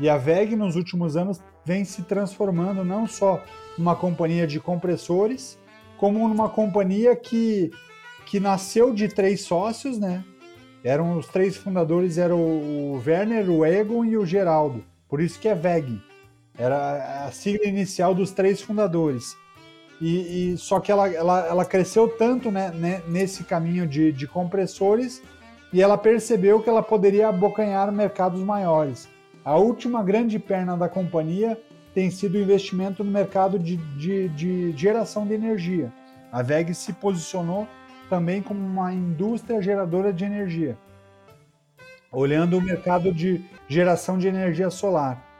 [0.00, 3.40] E a VEG nos últimos anos vem se transformando não só
[3.78, 5.56] numa companhia de compressores,
[5.98, 7.70] como numa companhia que,
[8.26, 10.24] que nasceu de três sócios, né?
[10.82, 14.82] Eram os três fundadores, eram o Werner, o Egon e o Geraldo.
[15.08, 16.02] Por isso que é VEG.
[16.62, 19.36] Era a sigla inicial dos três fundadores.
[20.00, 24.28] E, e só que ela, ela, ela cresceu tanto né, né, nesse caminho de, de
[24.28, 25.20] compressores
[25.72, 29.08] e ela percebeu que ela poderia abocanhar mercados maiores.
[29.44, 31.60] A última grande perna da companhia
[31.92, 35.92] tem sido o investimento no mercado de, de, de geração de energia.
[36.30, 37.66] A VEG se posicionou
[38.08, 40.78] também como uma indústria geradora de energia,
[42.12, 45.31] olhando o mercado de geração de energia solar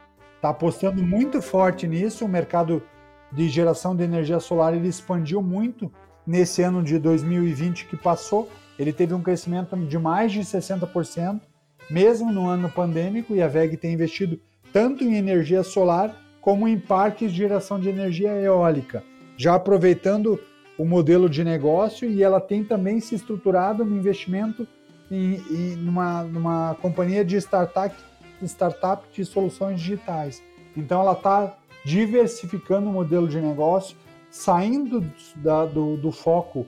[0.43, 2.25] está apostando muito forte nisso.
[2.25, 2.83] O mercado
[3.31, 5.89] de geração de energia solar ele expandiu muito
[6.27, 8.49] nesse ano de 2020 que passou.
[8.77, 11.39] Ele teve um crescimento de mais de 60%,
[11.89, 14.37] mesmo no ano pandêmico, e a VEG tem investido
[14.73, 19.01] tanto em energia solar como em parques de geração de energia eólica,
[19.37, 20.37] já aproveitando
[20.77, 24.67] o modelo de negócio e ela tem também se estruturado no investimento
[25.09, 27.95] em, em numa, numa companhia de startup,
[28.47, 30.41] startup de soluções digitais.
[30.75, 33.95] Então ela está diversificando o modelo de negócio,
[34.29, 36.65] saindo da, do, do, foco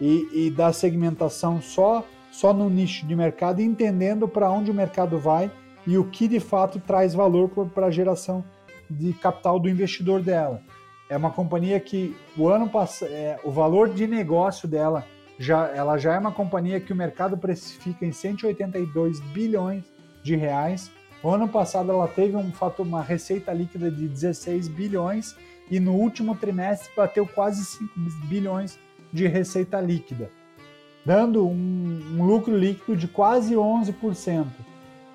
[0.00, 5.18] e, e, da segmentação só, só no nicho de mercado, entendendo para onde o mercado
[5.18, 5.50] vai
[5.86, 8.44] e o que de fato traz valor para a geração
[8.88, 10.60] de capital do investidor dela.
[11.08, 15.04] É uma companhia que o ano passado, é, o valor de negócio dela
[15.38, 19.84] já, ela já é uma companhia que o mercado precifica em 182 bilhões
[20.22, 20.90] de reais.
[21.22, 25.34] O ano passado ela teve um fator, uma receita líquida de 16 bilhões
[25.70, 27.92] e no último trimestre bateu quase 5
[28.26, 28.78] bilhões
[29.12, 30.30] de receita líquida,
[31.04, 34.46] dando um, um lucro líquido de quase 11%,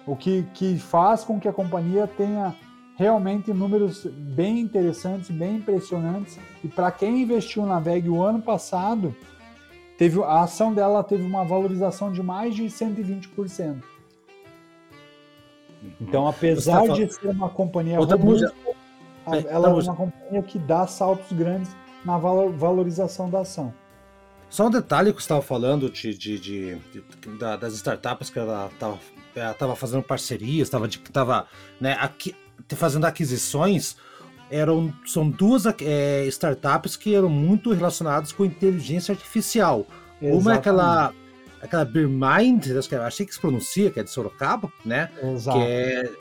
[0.05, 2.53] o que, que faz com que a companhia tenha
[2.97, 6.37] realmente números bem interessantes, bem impressionantes.
[6.63, 9.15] E para quem investiu na VEG o ano passado,
[9.97, 13.92] teve, a ação dela teve uma valorização de mais de 120%.
[15.99, 18.53] Então, apesar de ser uma companhia robusta,
[19.49, 23.73] ela é uma companhia que dá saltos grandes na valorização da ação.
[24.49, 28.69] Só um detalhe que você estava falando de, de, de, de, das startups que ela
[29.35, 31.47] estava fazendo parcerias, estava
[31.81, 32.35] né, aqui,
[32.69, 33.95] fazendo aquisições,
[34.51, 39.87] eram, são duas é, startups que eram muito relacionadas com inteligência artificial.
[40.21, 40.41] Exatamente.
[40.41, 41.13] Uma é aquela,
[41.63, 42.67] aquela Beermind,
[43.05, 45.09] achei que se pronuncia, que é de Sorocaba, né?
[45.23, 45.57] Exato.
[45.57, 46.11] Que é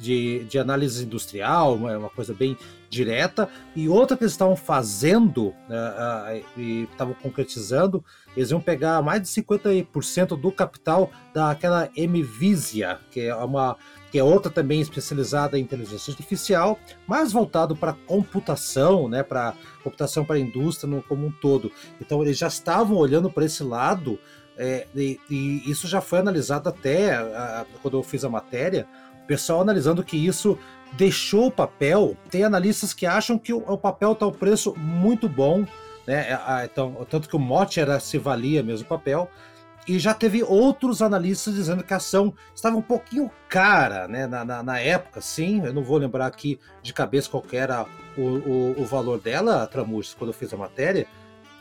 [0.00, 2.56] de, de análise industrial, uma, uma coisa bem
[2.90, 8.04] direta, e outra que eles estavam fazendo uh, uh, e estavam concretizando,
[8.36, 13.76] eles iam pegar mais de 50% do capital daquela Mvisia, que é uma
[14.10, 20.22] que é outra também especializada em inteligência artificial, mais voltado para computação, né, para computação
[20.22, 21.72] para a indústria no, como um todo.
[21.98, 24.18] Então eles já estavam olhando para esse lado
[24.56, 28.86] é, e, e, isso já foi analisado até a, quando eu fiz a matéria
[29.22, 30.58] o pessoal analisando que isso
[30.92, 32.16] deixou o papel.
[32.30, 35.64] Tem analistas que acham que o, o papel está o preço muito bom,
[36.06, 36.32] né?
[36.32, 39.30] É, então, tanto que o mote era se valia mesmo o papel.
[39.86, 44.26] E já teve outros analistas dizendo que a ação estava um pouquinho cara, né?
[44.26, 45.64] Na, na, na época, sim.
[45.64, 47.86] Eu não vou lembrar aqui de cabeça qual era
[48.16, 51.06] o, o, o valor dela, Tramujas, quando eu fiz a matéria.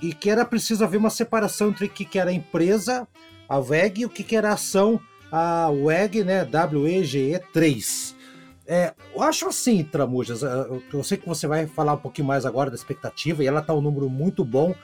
[0.02, 3.08] E que era preciso haver uma separação entre o que, era a empresa,
[3.48, 5.00] a VEG, e o que, era a ação
[5.32, 8.16] a WEG, né, WEGE3.
[8.68, 10.48] É, eu acho assim, Tramujas, é,
[10.94, 13.74] eu sei que você vai falar um pouquinho mais agora da expectativa e ela tá
[13.74, 14.76] um número muito bom.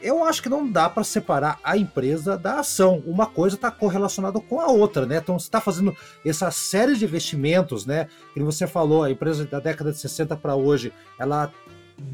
[0.00, 3.02] Eu acho que não dá para separar a empresa da ação.
[3.06, 5.18] Uma coisa está correlacionada com a outra, né?
[5.18, 8.08] Então você está fazendo essa série de investimentos, né?
[8.32, 11.52] Que você falou, a empresa da década de 60 para hoje, ela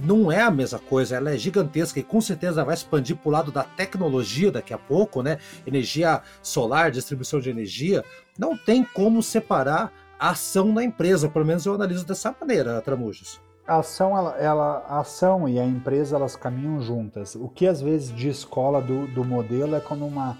[0.02, 3.32] não é a mesma coisa, ela é gigantesca e com certeza vai expandir para o
[3.32, 5.38] lado da tecnologia daqui a pouco, né?
[5.66, 8.04] Energia solar, distribuição de energia.
[8.38, 13.40] Não tem como separar a ação da empresa, pelo menos eu analiso dessa maneira, Tramujos.
[13.66, 17.34] A ação, ela, ela, a ação e a empresa elas caminham juntas.
[17.34, 20.38] O que às vezes de escola do, do modelo é quando uma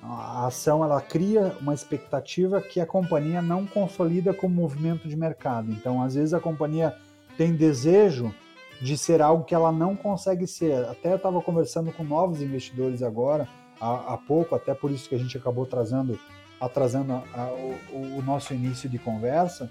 [0.00, 5.72] a ação ela cria uma expectativa que a companhia não consolida como movimento de mercado.
[5.72, 6.94] Então, às vezes a companhia
[7.36, 8.32] tem desejo
[8.80, 10.84] de ser algo que ela não consegue ser.
[10.86, 13.48] Até eu estava conversando com novos investidores agora,
[13.80, 16.18] há, há, pouco, até por isso que a gente acabou trazendo,
[16.60, 17.52] atrasando a, a,
[17.92, 19.70] o, o, nosso início de conversa.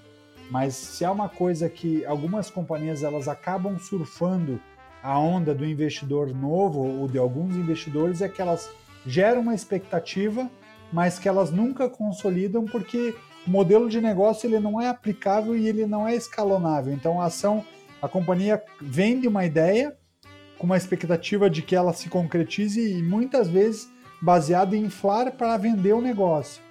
[0.49, 4.59] Mas se há uma coisa que algumas companhias elas acabam surfando
[5.03, 8.69] a onda do investidor novo ou de alguns investidores é que elas
[9.05, 10.49] geram uma expectativa,
[10.91, 13.13] mas que elas nunca consolidam porque
[13.45, 16.93] o modelo de negócio ele não é aplicável e ele não é escalonável.
[16.93, 17.63] Então a ação
[18.07, 19.93] a companhia vende uma ideia
[20.57, 23.89] com uma expectativa de que ela se concretize e muitas vezes
[24.21, 26.63] baseado em inflar para vender o negócio.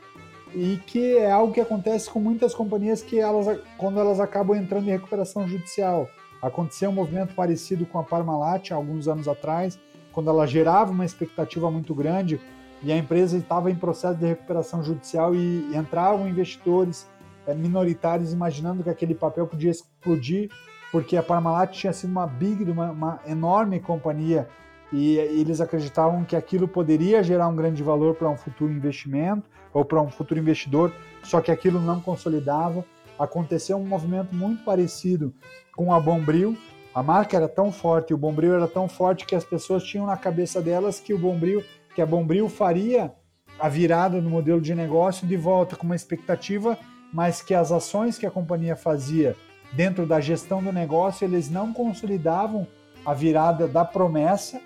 [0.55, 4.88] E que é algo que acontece com muitas companhias que elas, quando elas acabam entrando
[4.88, 6.09] em recuperação judicial.
[6.40, 9.79] Aconteceu um movimento parecido com a Parmalat alguns anos atrás,
[10.12, 12.40] quando ela gerava uma expectativa muito grande
[12.83, 17.07] e a empresa estava em processo de recuperação judicial e entravam investidores
[17.46, 20.51] eh, minoritários imaginando que aquele papel podia explodir
[20.90, 24.48] porque a Parmalat tinha sido uma big, uma, uma enorme companhia
[24.92, 29.85] e eles acreditavam que aquilo poderia gerar um grande valor para um futuro investimento ou
[29.85, 30.92] para um futuro investidor,
[31.23, 32.85] só que aquilo não consolidava.
[33.19, 35.35] Aconteceu um movimento muito parecido
[35.75, 36.56] com a Bombril.
[36.94, 40.17] A marca era tão forte, o Bombril era tão forte que as pessoas tinham na
[40.17, 41.63] cabeça delas que o Bombril,
[41.94, 43.13] que a Bombril faria
[43.58, 46.79] a virada no modelo de negócio de volta com uma expectativa,
[47.13, 49.35] mas que as ações que a companhia fazia
[49.77, 52.66] dentro da gestão do negócio, eles não consolidavam
[53.04, 54.58] a virada da promessa.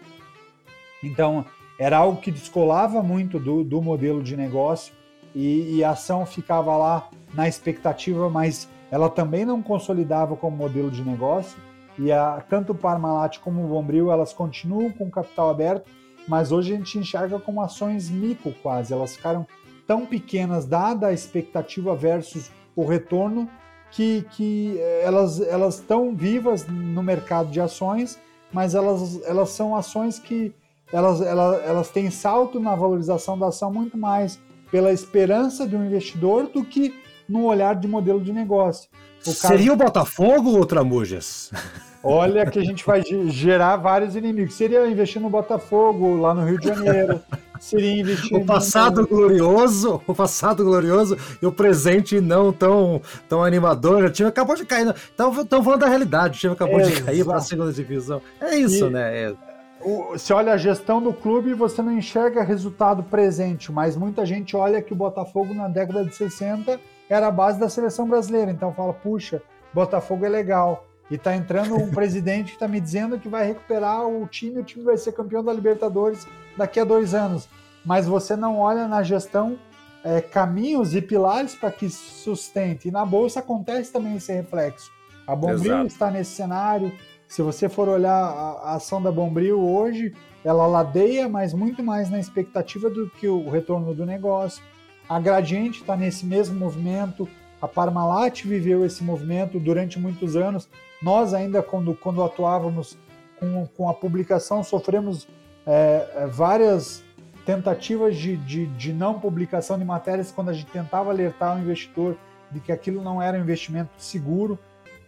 [1.02, 1.44] Então,
[1.78, 4.94] era algo que descolava muito do, do modelo de negócio
[5.34, 10.90] e, e, a ação ficava lá na expectativa, mas ela também não consolidava como modelo
[10.90, 11.58] de negócio.
[11.98, 15.90] E a, tanto o Parmalat como o Bombril, elas continuam com capital aberto,
[16.28, 18.92] mas hoje a gente enxerga como ações mico quase.
[18.92, 19.46] Elas ficaram
[19.86, 23.48] tão pequenas, dada a expectativa versus o retorno,
[23.90, 28.18] que, que eh, elas elas estão vivas no mercado de ações,
[28.52, 30.54] mas elas, elas são ações que
[30.92, 35.84] elas, elas, elas têm salto na valorização da ação muito mais pela esperança de um
[35.84, 36.94] investidor do que
[37.28, 38.88] no olhar de modelo de negócio.
[39.26, 41.50] O Seria o Botafogo ou Tramujas?
[42.02, 44.54] Olha que a gente vai gerar vários inimigos.
[44.54, 47.20] Seria investir no Botafogo, lá no Rio de Janeiro.
[47.60, 54.04] Seria investir o passado glorioso, o passado glorioso e o presente não tão, tão animador.
[54.04, 54.88] O time acabou de cair.
[54.88, 58.22] Estão falando da realidade, o time acabou é, de cair para a segunda divisão.
[58.40, 58.90] É isso, e...
[58.90, 59.24] né?
[59.24, 59.34] É
[59.82, 64.54] você olha a gestão do clube e você não enxerga resultado presente, mas muita gente
[64.54, 68.50] olha que o Botafogo na década de 60 era a base da seleção brasileira.
[68.50, 69.42] Então fala, puxa,
[69.72, 70.86] Botafogo é legal.
[71.10, 74.64] E tá entrando um presidente que tá me dizendo que vai recuperar o time, o
[74.64, 76.26] time vai ser campeão da Libertadores
[76.60, 77.48] daqui a dois anos.
[77.84, 79.58] Mas você não olha na gestão
[80.04, 82.88] é, caminhos e pilares para que sustente.
[82.88, 84.90] E na Bolsa acontece também esse reflexo.
[85.26, 86.92] A Bombril está nesse cenário,
[87.30, 90.12] se você for olhar a, ação da Bombril hoje,
[90.44, 94.62] ela ladeia, mas muito mais na expectativa do que o retorno do negócio.
[95.08, 97.28] A Gradiente está nesse mesmo movimento,
[97.62, 100.68] a Parmalat viveu esse movimento durante muitos anos.
[101.00, 102.98] Nós ainda, quando, quando atuávamos
[103.38, 105.28] com, com a publicação, sofremos
[105.66, 107.04] é, é várias
[107.44, 112.16] tentativas de, de, de não publicação de matérias quando a gente tentava alertar o investidor
[112.50, 114.58] de que aquilo não era um investimento seguro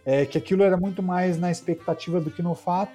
[0.05, 2.91] é, que aquilo era muito mais na expectativa do que no fato.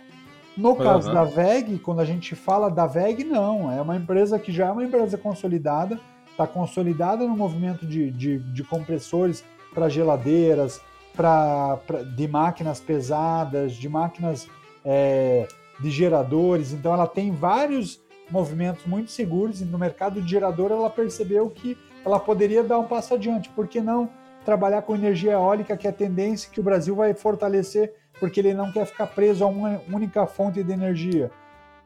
[0.56, 1.14] No caso uhum.
[1.14, 4.70] da VEG, quando a gente fala da VEG, não, é uma empresa que já é
[4.70, 6.00] uma empresa consolidada,
[6.30, 10.80] está consolidada no movimento de, de, de compressores para geladeiras,
[11.14, 14.48] pra, pra, de máquinas pesadas, de máquinas
[14.84, 15.46] é,
[15.80, 18.00] de geradores, então ela tem vários
[18.30, 22.84] movimentos muito seguros e no mercado de gerador ela percebeu que ela poderia dar um
[22.84, 24.10] passo adiante, por que não
[24.44, 28.54] trabalhar com energia eólica, que é a tendência que o Brasil vai fortalecer, porque ele
[28.54, 31.30] não quer ficar preso a uma única fonte de energia.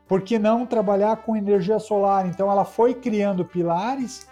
[0.07, 2.27] Por que não trabalhar com energia solar?
[2.27, 4.29] Então, ela foi criando pilares,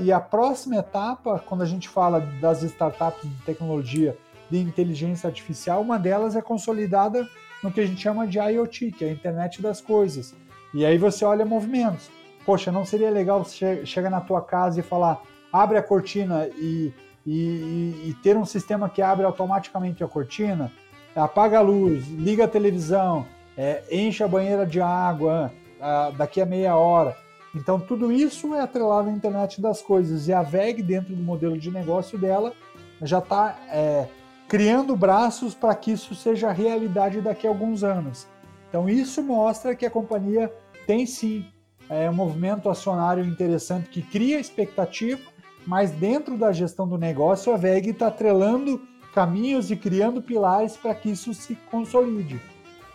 [0.00, 4.14] e a próxima etapa, quando a gente fala das startups de tecnologia
[4.50, 7.26] de inteligência artificial, uma delas é consolidada
[7.64, 10.34] no que a gente chama de IoT, que é a internet das coisas.
[10.72, 12.10] E aí você olha movimentos.
[12.46, 13.44] Poxa, não seria legal
[13.84, 15.20] chegar na tua casa e falar,
[15.52, 16.92] abre a cortina e
[17.26, 20.70] e, e, e, ter um sistema que abre automaticamente a cortina,
[21.16, 25.50] apaga a luz, liga a televisão, é, enche a banheira de água
[25.80, 27.16] a, daqui a meia hora.
[27.54, 30.26] Então, tudo isso é atrelado à internet das coisas.
[30.26, 32.52] E a VEG, dentro do modelo de negócio dela,
[33.00, 34.08] já está é,
[34.54, 38.28] criando braços para que isso seja realidade daqui a alguns anos.
[38.68, 40.52] Então, isso mostra que a companhia
[40.86, 41.44] tem sim
[41.88, 45.34] é, um movimento acionário interessante que cria expectativa
[45.66, 48.80] mas dentro da gestão do negócio, a VEG está atrelando
[49.14, 52.40] caminhos e criando pilares para que isso se consolide,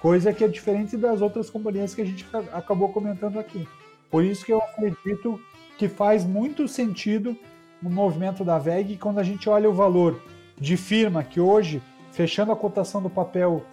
[0.01, 3.68] coisa que é diferente das outras companhias que a gente acabou comentando aqui.
[4.10, 5.39] Por isso que eu acredito
[5.78, 7.36] que faz muito sentido
[7.82, 10.22] o movimento da VEG quando a gente olha o valor
[10.60, 11.82] de firma que hoje,
[12.12, 13.64] fechando a cotação do papel,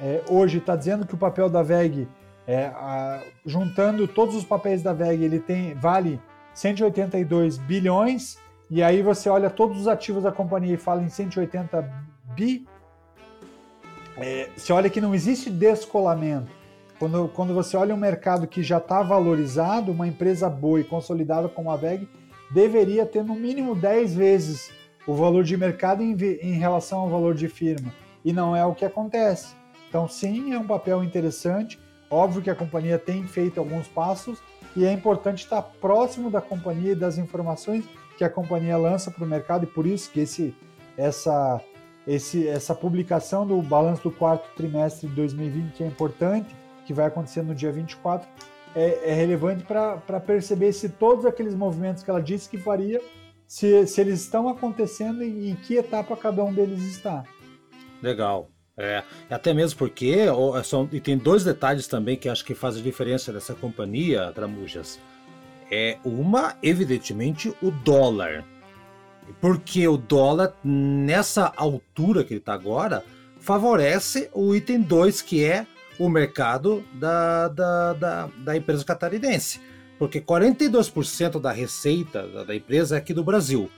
[0.00, 2.08] é, hoje está dizendo que o papel da VEG,
[2.46, 6.20] é, a, juntando todos os papéis da VEG, ele tem vale
[6.54, 8.38] 182 bilhões,
[8.70, 11.82] e aí você olha todos os ativos da companhia e fala em 180
[12.34, 12.66] bi.
[14.16, 16.50] É, você olha que não existe descolamento.
[16.98, 21.48] Quando, quando você olha um mercado que já está valorizado, uma empresa boa e consolidada
[21.48, 22.08] como a VEG
[22.50, 24.70] deveria ter no mínimo 10 vezes
[25.10, 27.92] o valor de mercado em, em relação ao valor de firma.
[28.24, 29.54] E não é o que acontece.
[29.88, 31.80] Então, sim, é um papel interessante.
[32.08, 34.38] Óbvio que a companhia tem feito alguns passos,
[34.76, 37.84] e é importante estar próximo da companhia e das informações
[38.16, 40.54] que a companhia lança para o mercado e por isso que esse,
[40.96, 41.60] essa,
[42.06, 46.54] esse, essa publicação do balanço do quarto trimestre de 2020 que é importante,
[46.86, 48.28] que vai acontecer no dia 24,
[48.76, 53.00] é, é relevante para perceber se todos aqueles movimentos que ela disse que faria,
[53.50, 57.24] se, se eles estão acontecendo e em que etapa cada um deles está.
[58.00, 58.48] Legal.
[58.76, 62.80] É, até mesmo porque é são, e tem dois detalhes também que acho que fazem
[62.80, 65.00] diferença dessa companhia, Tramujas.
[65.68, 68.44] É uma, evidentemente, o dólar.
[69.40, 73.04] Porque o dólar, nessa altura que ele está agora,
[73.40, 75.66] favorece o item 2, que é
[75.98, 79.60] o mercado da, da, da, da, empresa catarinense.
[80.00, 83.70] Porque 42% da receita da empresa é aqui do Brasil.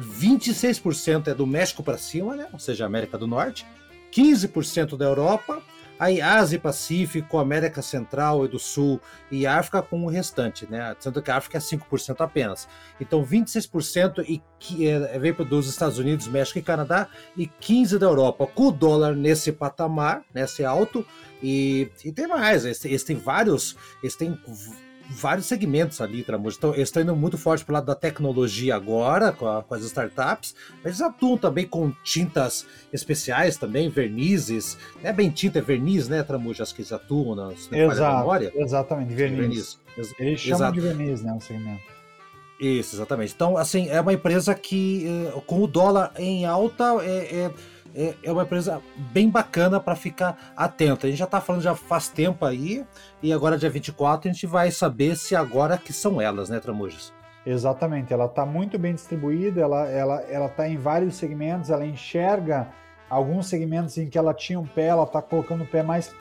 [0.00, 2.48] 26% é do México para cima, né?
[2.54, 3.66] ou seja, América do Norte,
[4.10, 5.60] 15% da Europa,
[5.98, 8.98] aí Ásia Pacífico, América Central e do Sul
[9.30, 10.96] e África com o restante, né?
[11.00, 12.66] Sendo que a África é 5% apenas.
[12.98, 18.06] Então 26% e que é, vem dos Estados Unidos, México e Canadá e 15% da
[18.06, 18.46] Europa.
[18.46, 21.04] Com o dólar nesse patamar, nesse alto,
[21.42, 24.32] e, e tem mais, eles, eles têm vários, eles têm
[25.08, 26.56] vários segmentos ali, Tramujo.
[26.58, 29.74] Então, eles estão indo muito forte para o lado da tecnologia agora, com, a, com,
[29.74, 34.76] as startups, mas eles atuam também com tintas especiais também, vernizes.
[35.02, 36.62] Não é bem tinta, é verniz, né, Tramujo?
[36.62, 38.52] Acho que eles atuam na, Exato, memória.
[38.54, 39.78] Exatamente, verniz.
[39.96, 40.14] verniz.
[40.18, 40.72] Eles chamam Exato.
[40.74, 41.98] de verniz, né, o segmento.
[42.60, 43.32] Isso, exatamente.
[43.34, 47.50] Então, assim, é uma empresa que, eh, com o dólar em alta, é, é
[47.94, 48.80] é, é uma empresa
[49.12, 51.06] bem bacana para ficar atento.
[51.06, 52.84] A gente já está falando já faz tempo aí,
[53.22, 57.12] e agora dia 24 a gente vai saber se agora que são elas, né, Tramujas?
[57.46, 62.68] Exatamente, ela está muito bem distribuída, ela ela, ela tá em vários segmentos, ela enxerga
[63.08, 66.14] alguns segmentos em que ela tinha um pé, ela está colocando o pé mais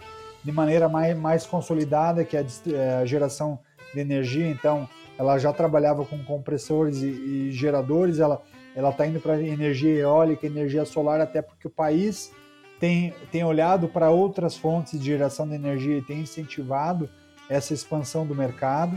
[0.43, 3.59] de maneira mais, mais consolidada, que é a, é a geração
[3.93, 4.87] de energia, então
[5.17, 8.41] ela já trabalhava com compressores e, e geradores, ela
[8.77, 12.31] ela está indo para energia eólica, energia solar, até porque o país
[12.79, 17.09] tem, tem olhado para outras fontes de geração de energia e tem incentivado
[17.49, 18.95] essa expansão do mercado,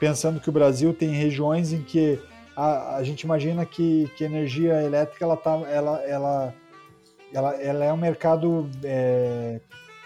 [0.00, 2.18] pensando que o Brasil tem regiões em que
[2.56, 6.54] a, a gente imagina que, que a energia elétrica ela, tá, ela, ela,
[7.34, 9.60] ela, ela é um mercado é,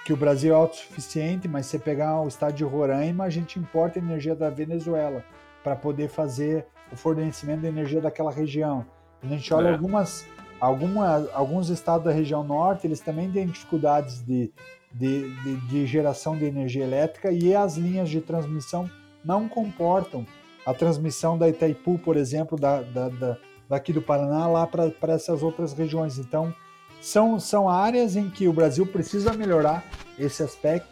[0.04, 4.00] que o Brasil é autossuficiente, mas se pegar o estado de Roraima, a gente importa
[4.00, 5.24] energia da Venezuela
[5.62, 8.84] para poder fazer o fornecimento de energia daquela região.
[9.22, 9.72] A gente olha é.
[9.72, 10.26] algumas,
[10.60, 14.52] alguma, alguns estados da região norte, eles também têm dificuldades de,
[14.92, 18.90] de, de, de geração de energia elétrica e as linhas de transmissão
[19.24, 20.26] não comportam
[20.64, 23.38] a transmissão da Itaipu, por exemplo, da, da, da
[23.68, 26.18] daqui do Paraná lá para essas outras regiões.
[26.18, 26.54] Então,
[27.00, 29.84] são, são áreas em que o Brasil precisa melhorar
[30.18, 30.88] esse aspecto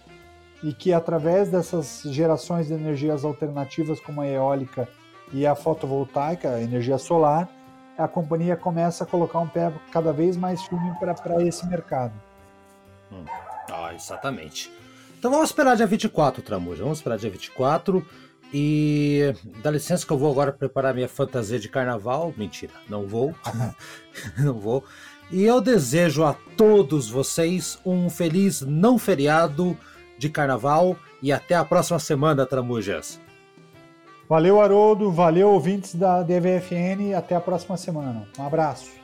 [0.63, 4.89] e que através dessas gerações de energias alternativas como a eólica
[5.33, 7.49] e a fotovoltaica, a energia solar,
[7.97, 12.13] a companhia começa a colocar um pé cada vez mais firme para esse mercado.
[13.13, 13.25] Hum.
[13.71, 14.71] Ah, exatamente.
[15.19, 16.83] Então vamos esperar dia 24, Tramuja.
[16.83, 18.05] Vamos esperar dia 24.
[18.53, 22.33] E dá licença que eu vou agora preparar minha fantasia de carnaval.
[22.37, 23.35] Mentira, não vou.
[24.39, 24.85] não vou.
[25.31, 29.77] E eu desejo a todos vocês um feliz não feriado
[30.19, 33.19] de carnaval e até a próxima semana, Tramujas.
[34.29, 35.11] Valeu, Haroldo.
[35.11, 37.15] Valeu, ouvintes da DVFN.
[37.17, 38.27] Até a próxima semana.
[38.39, 39.04] Um abraço.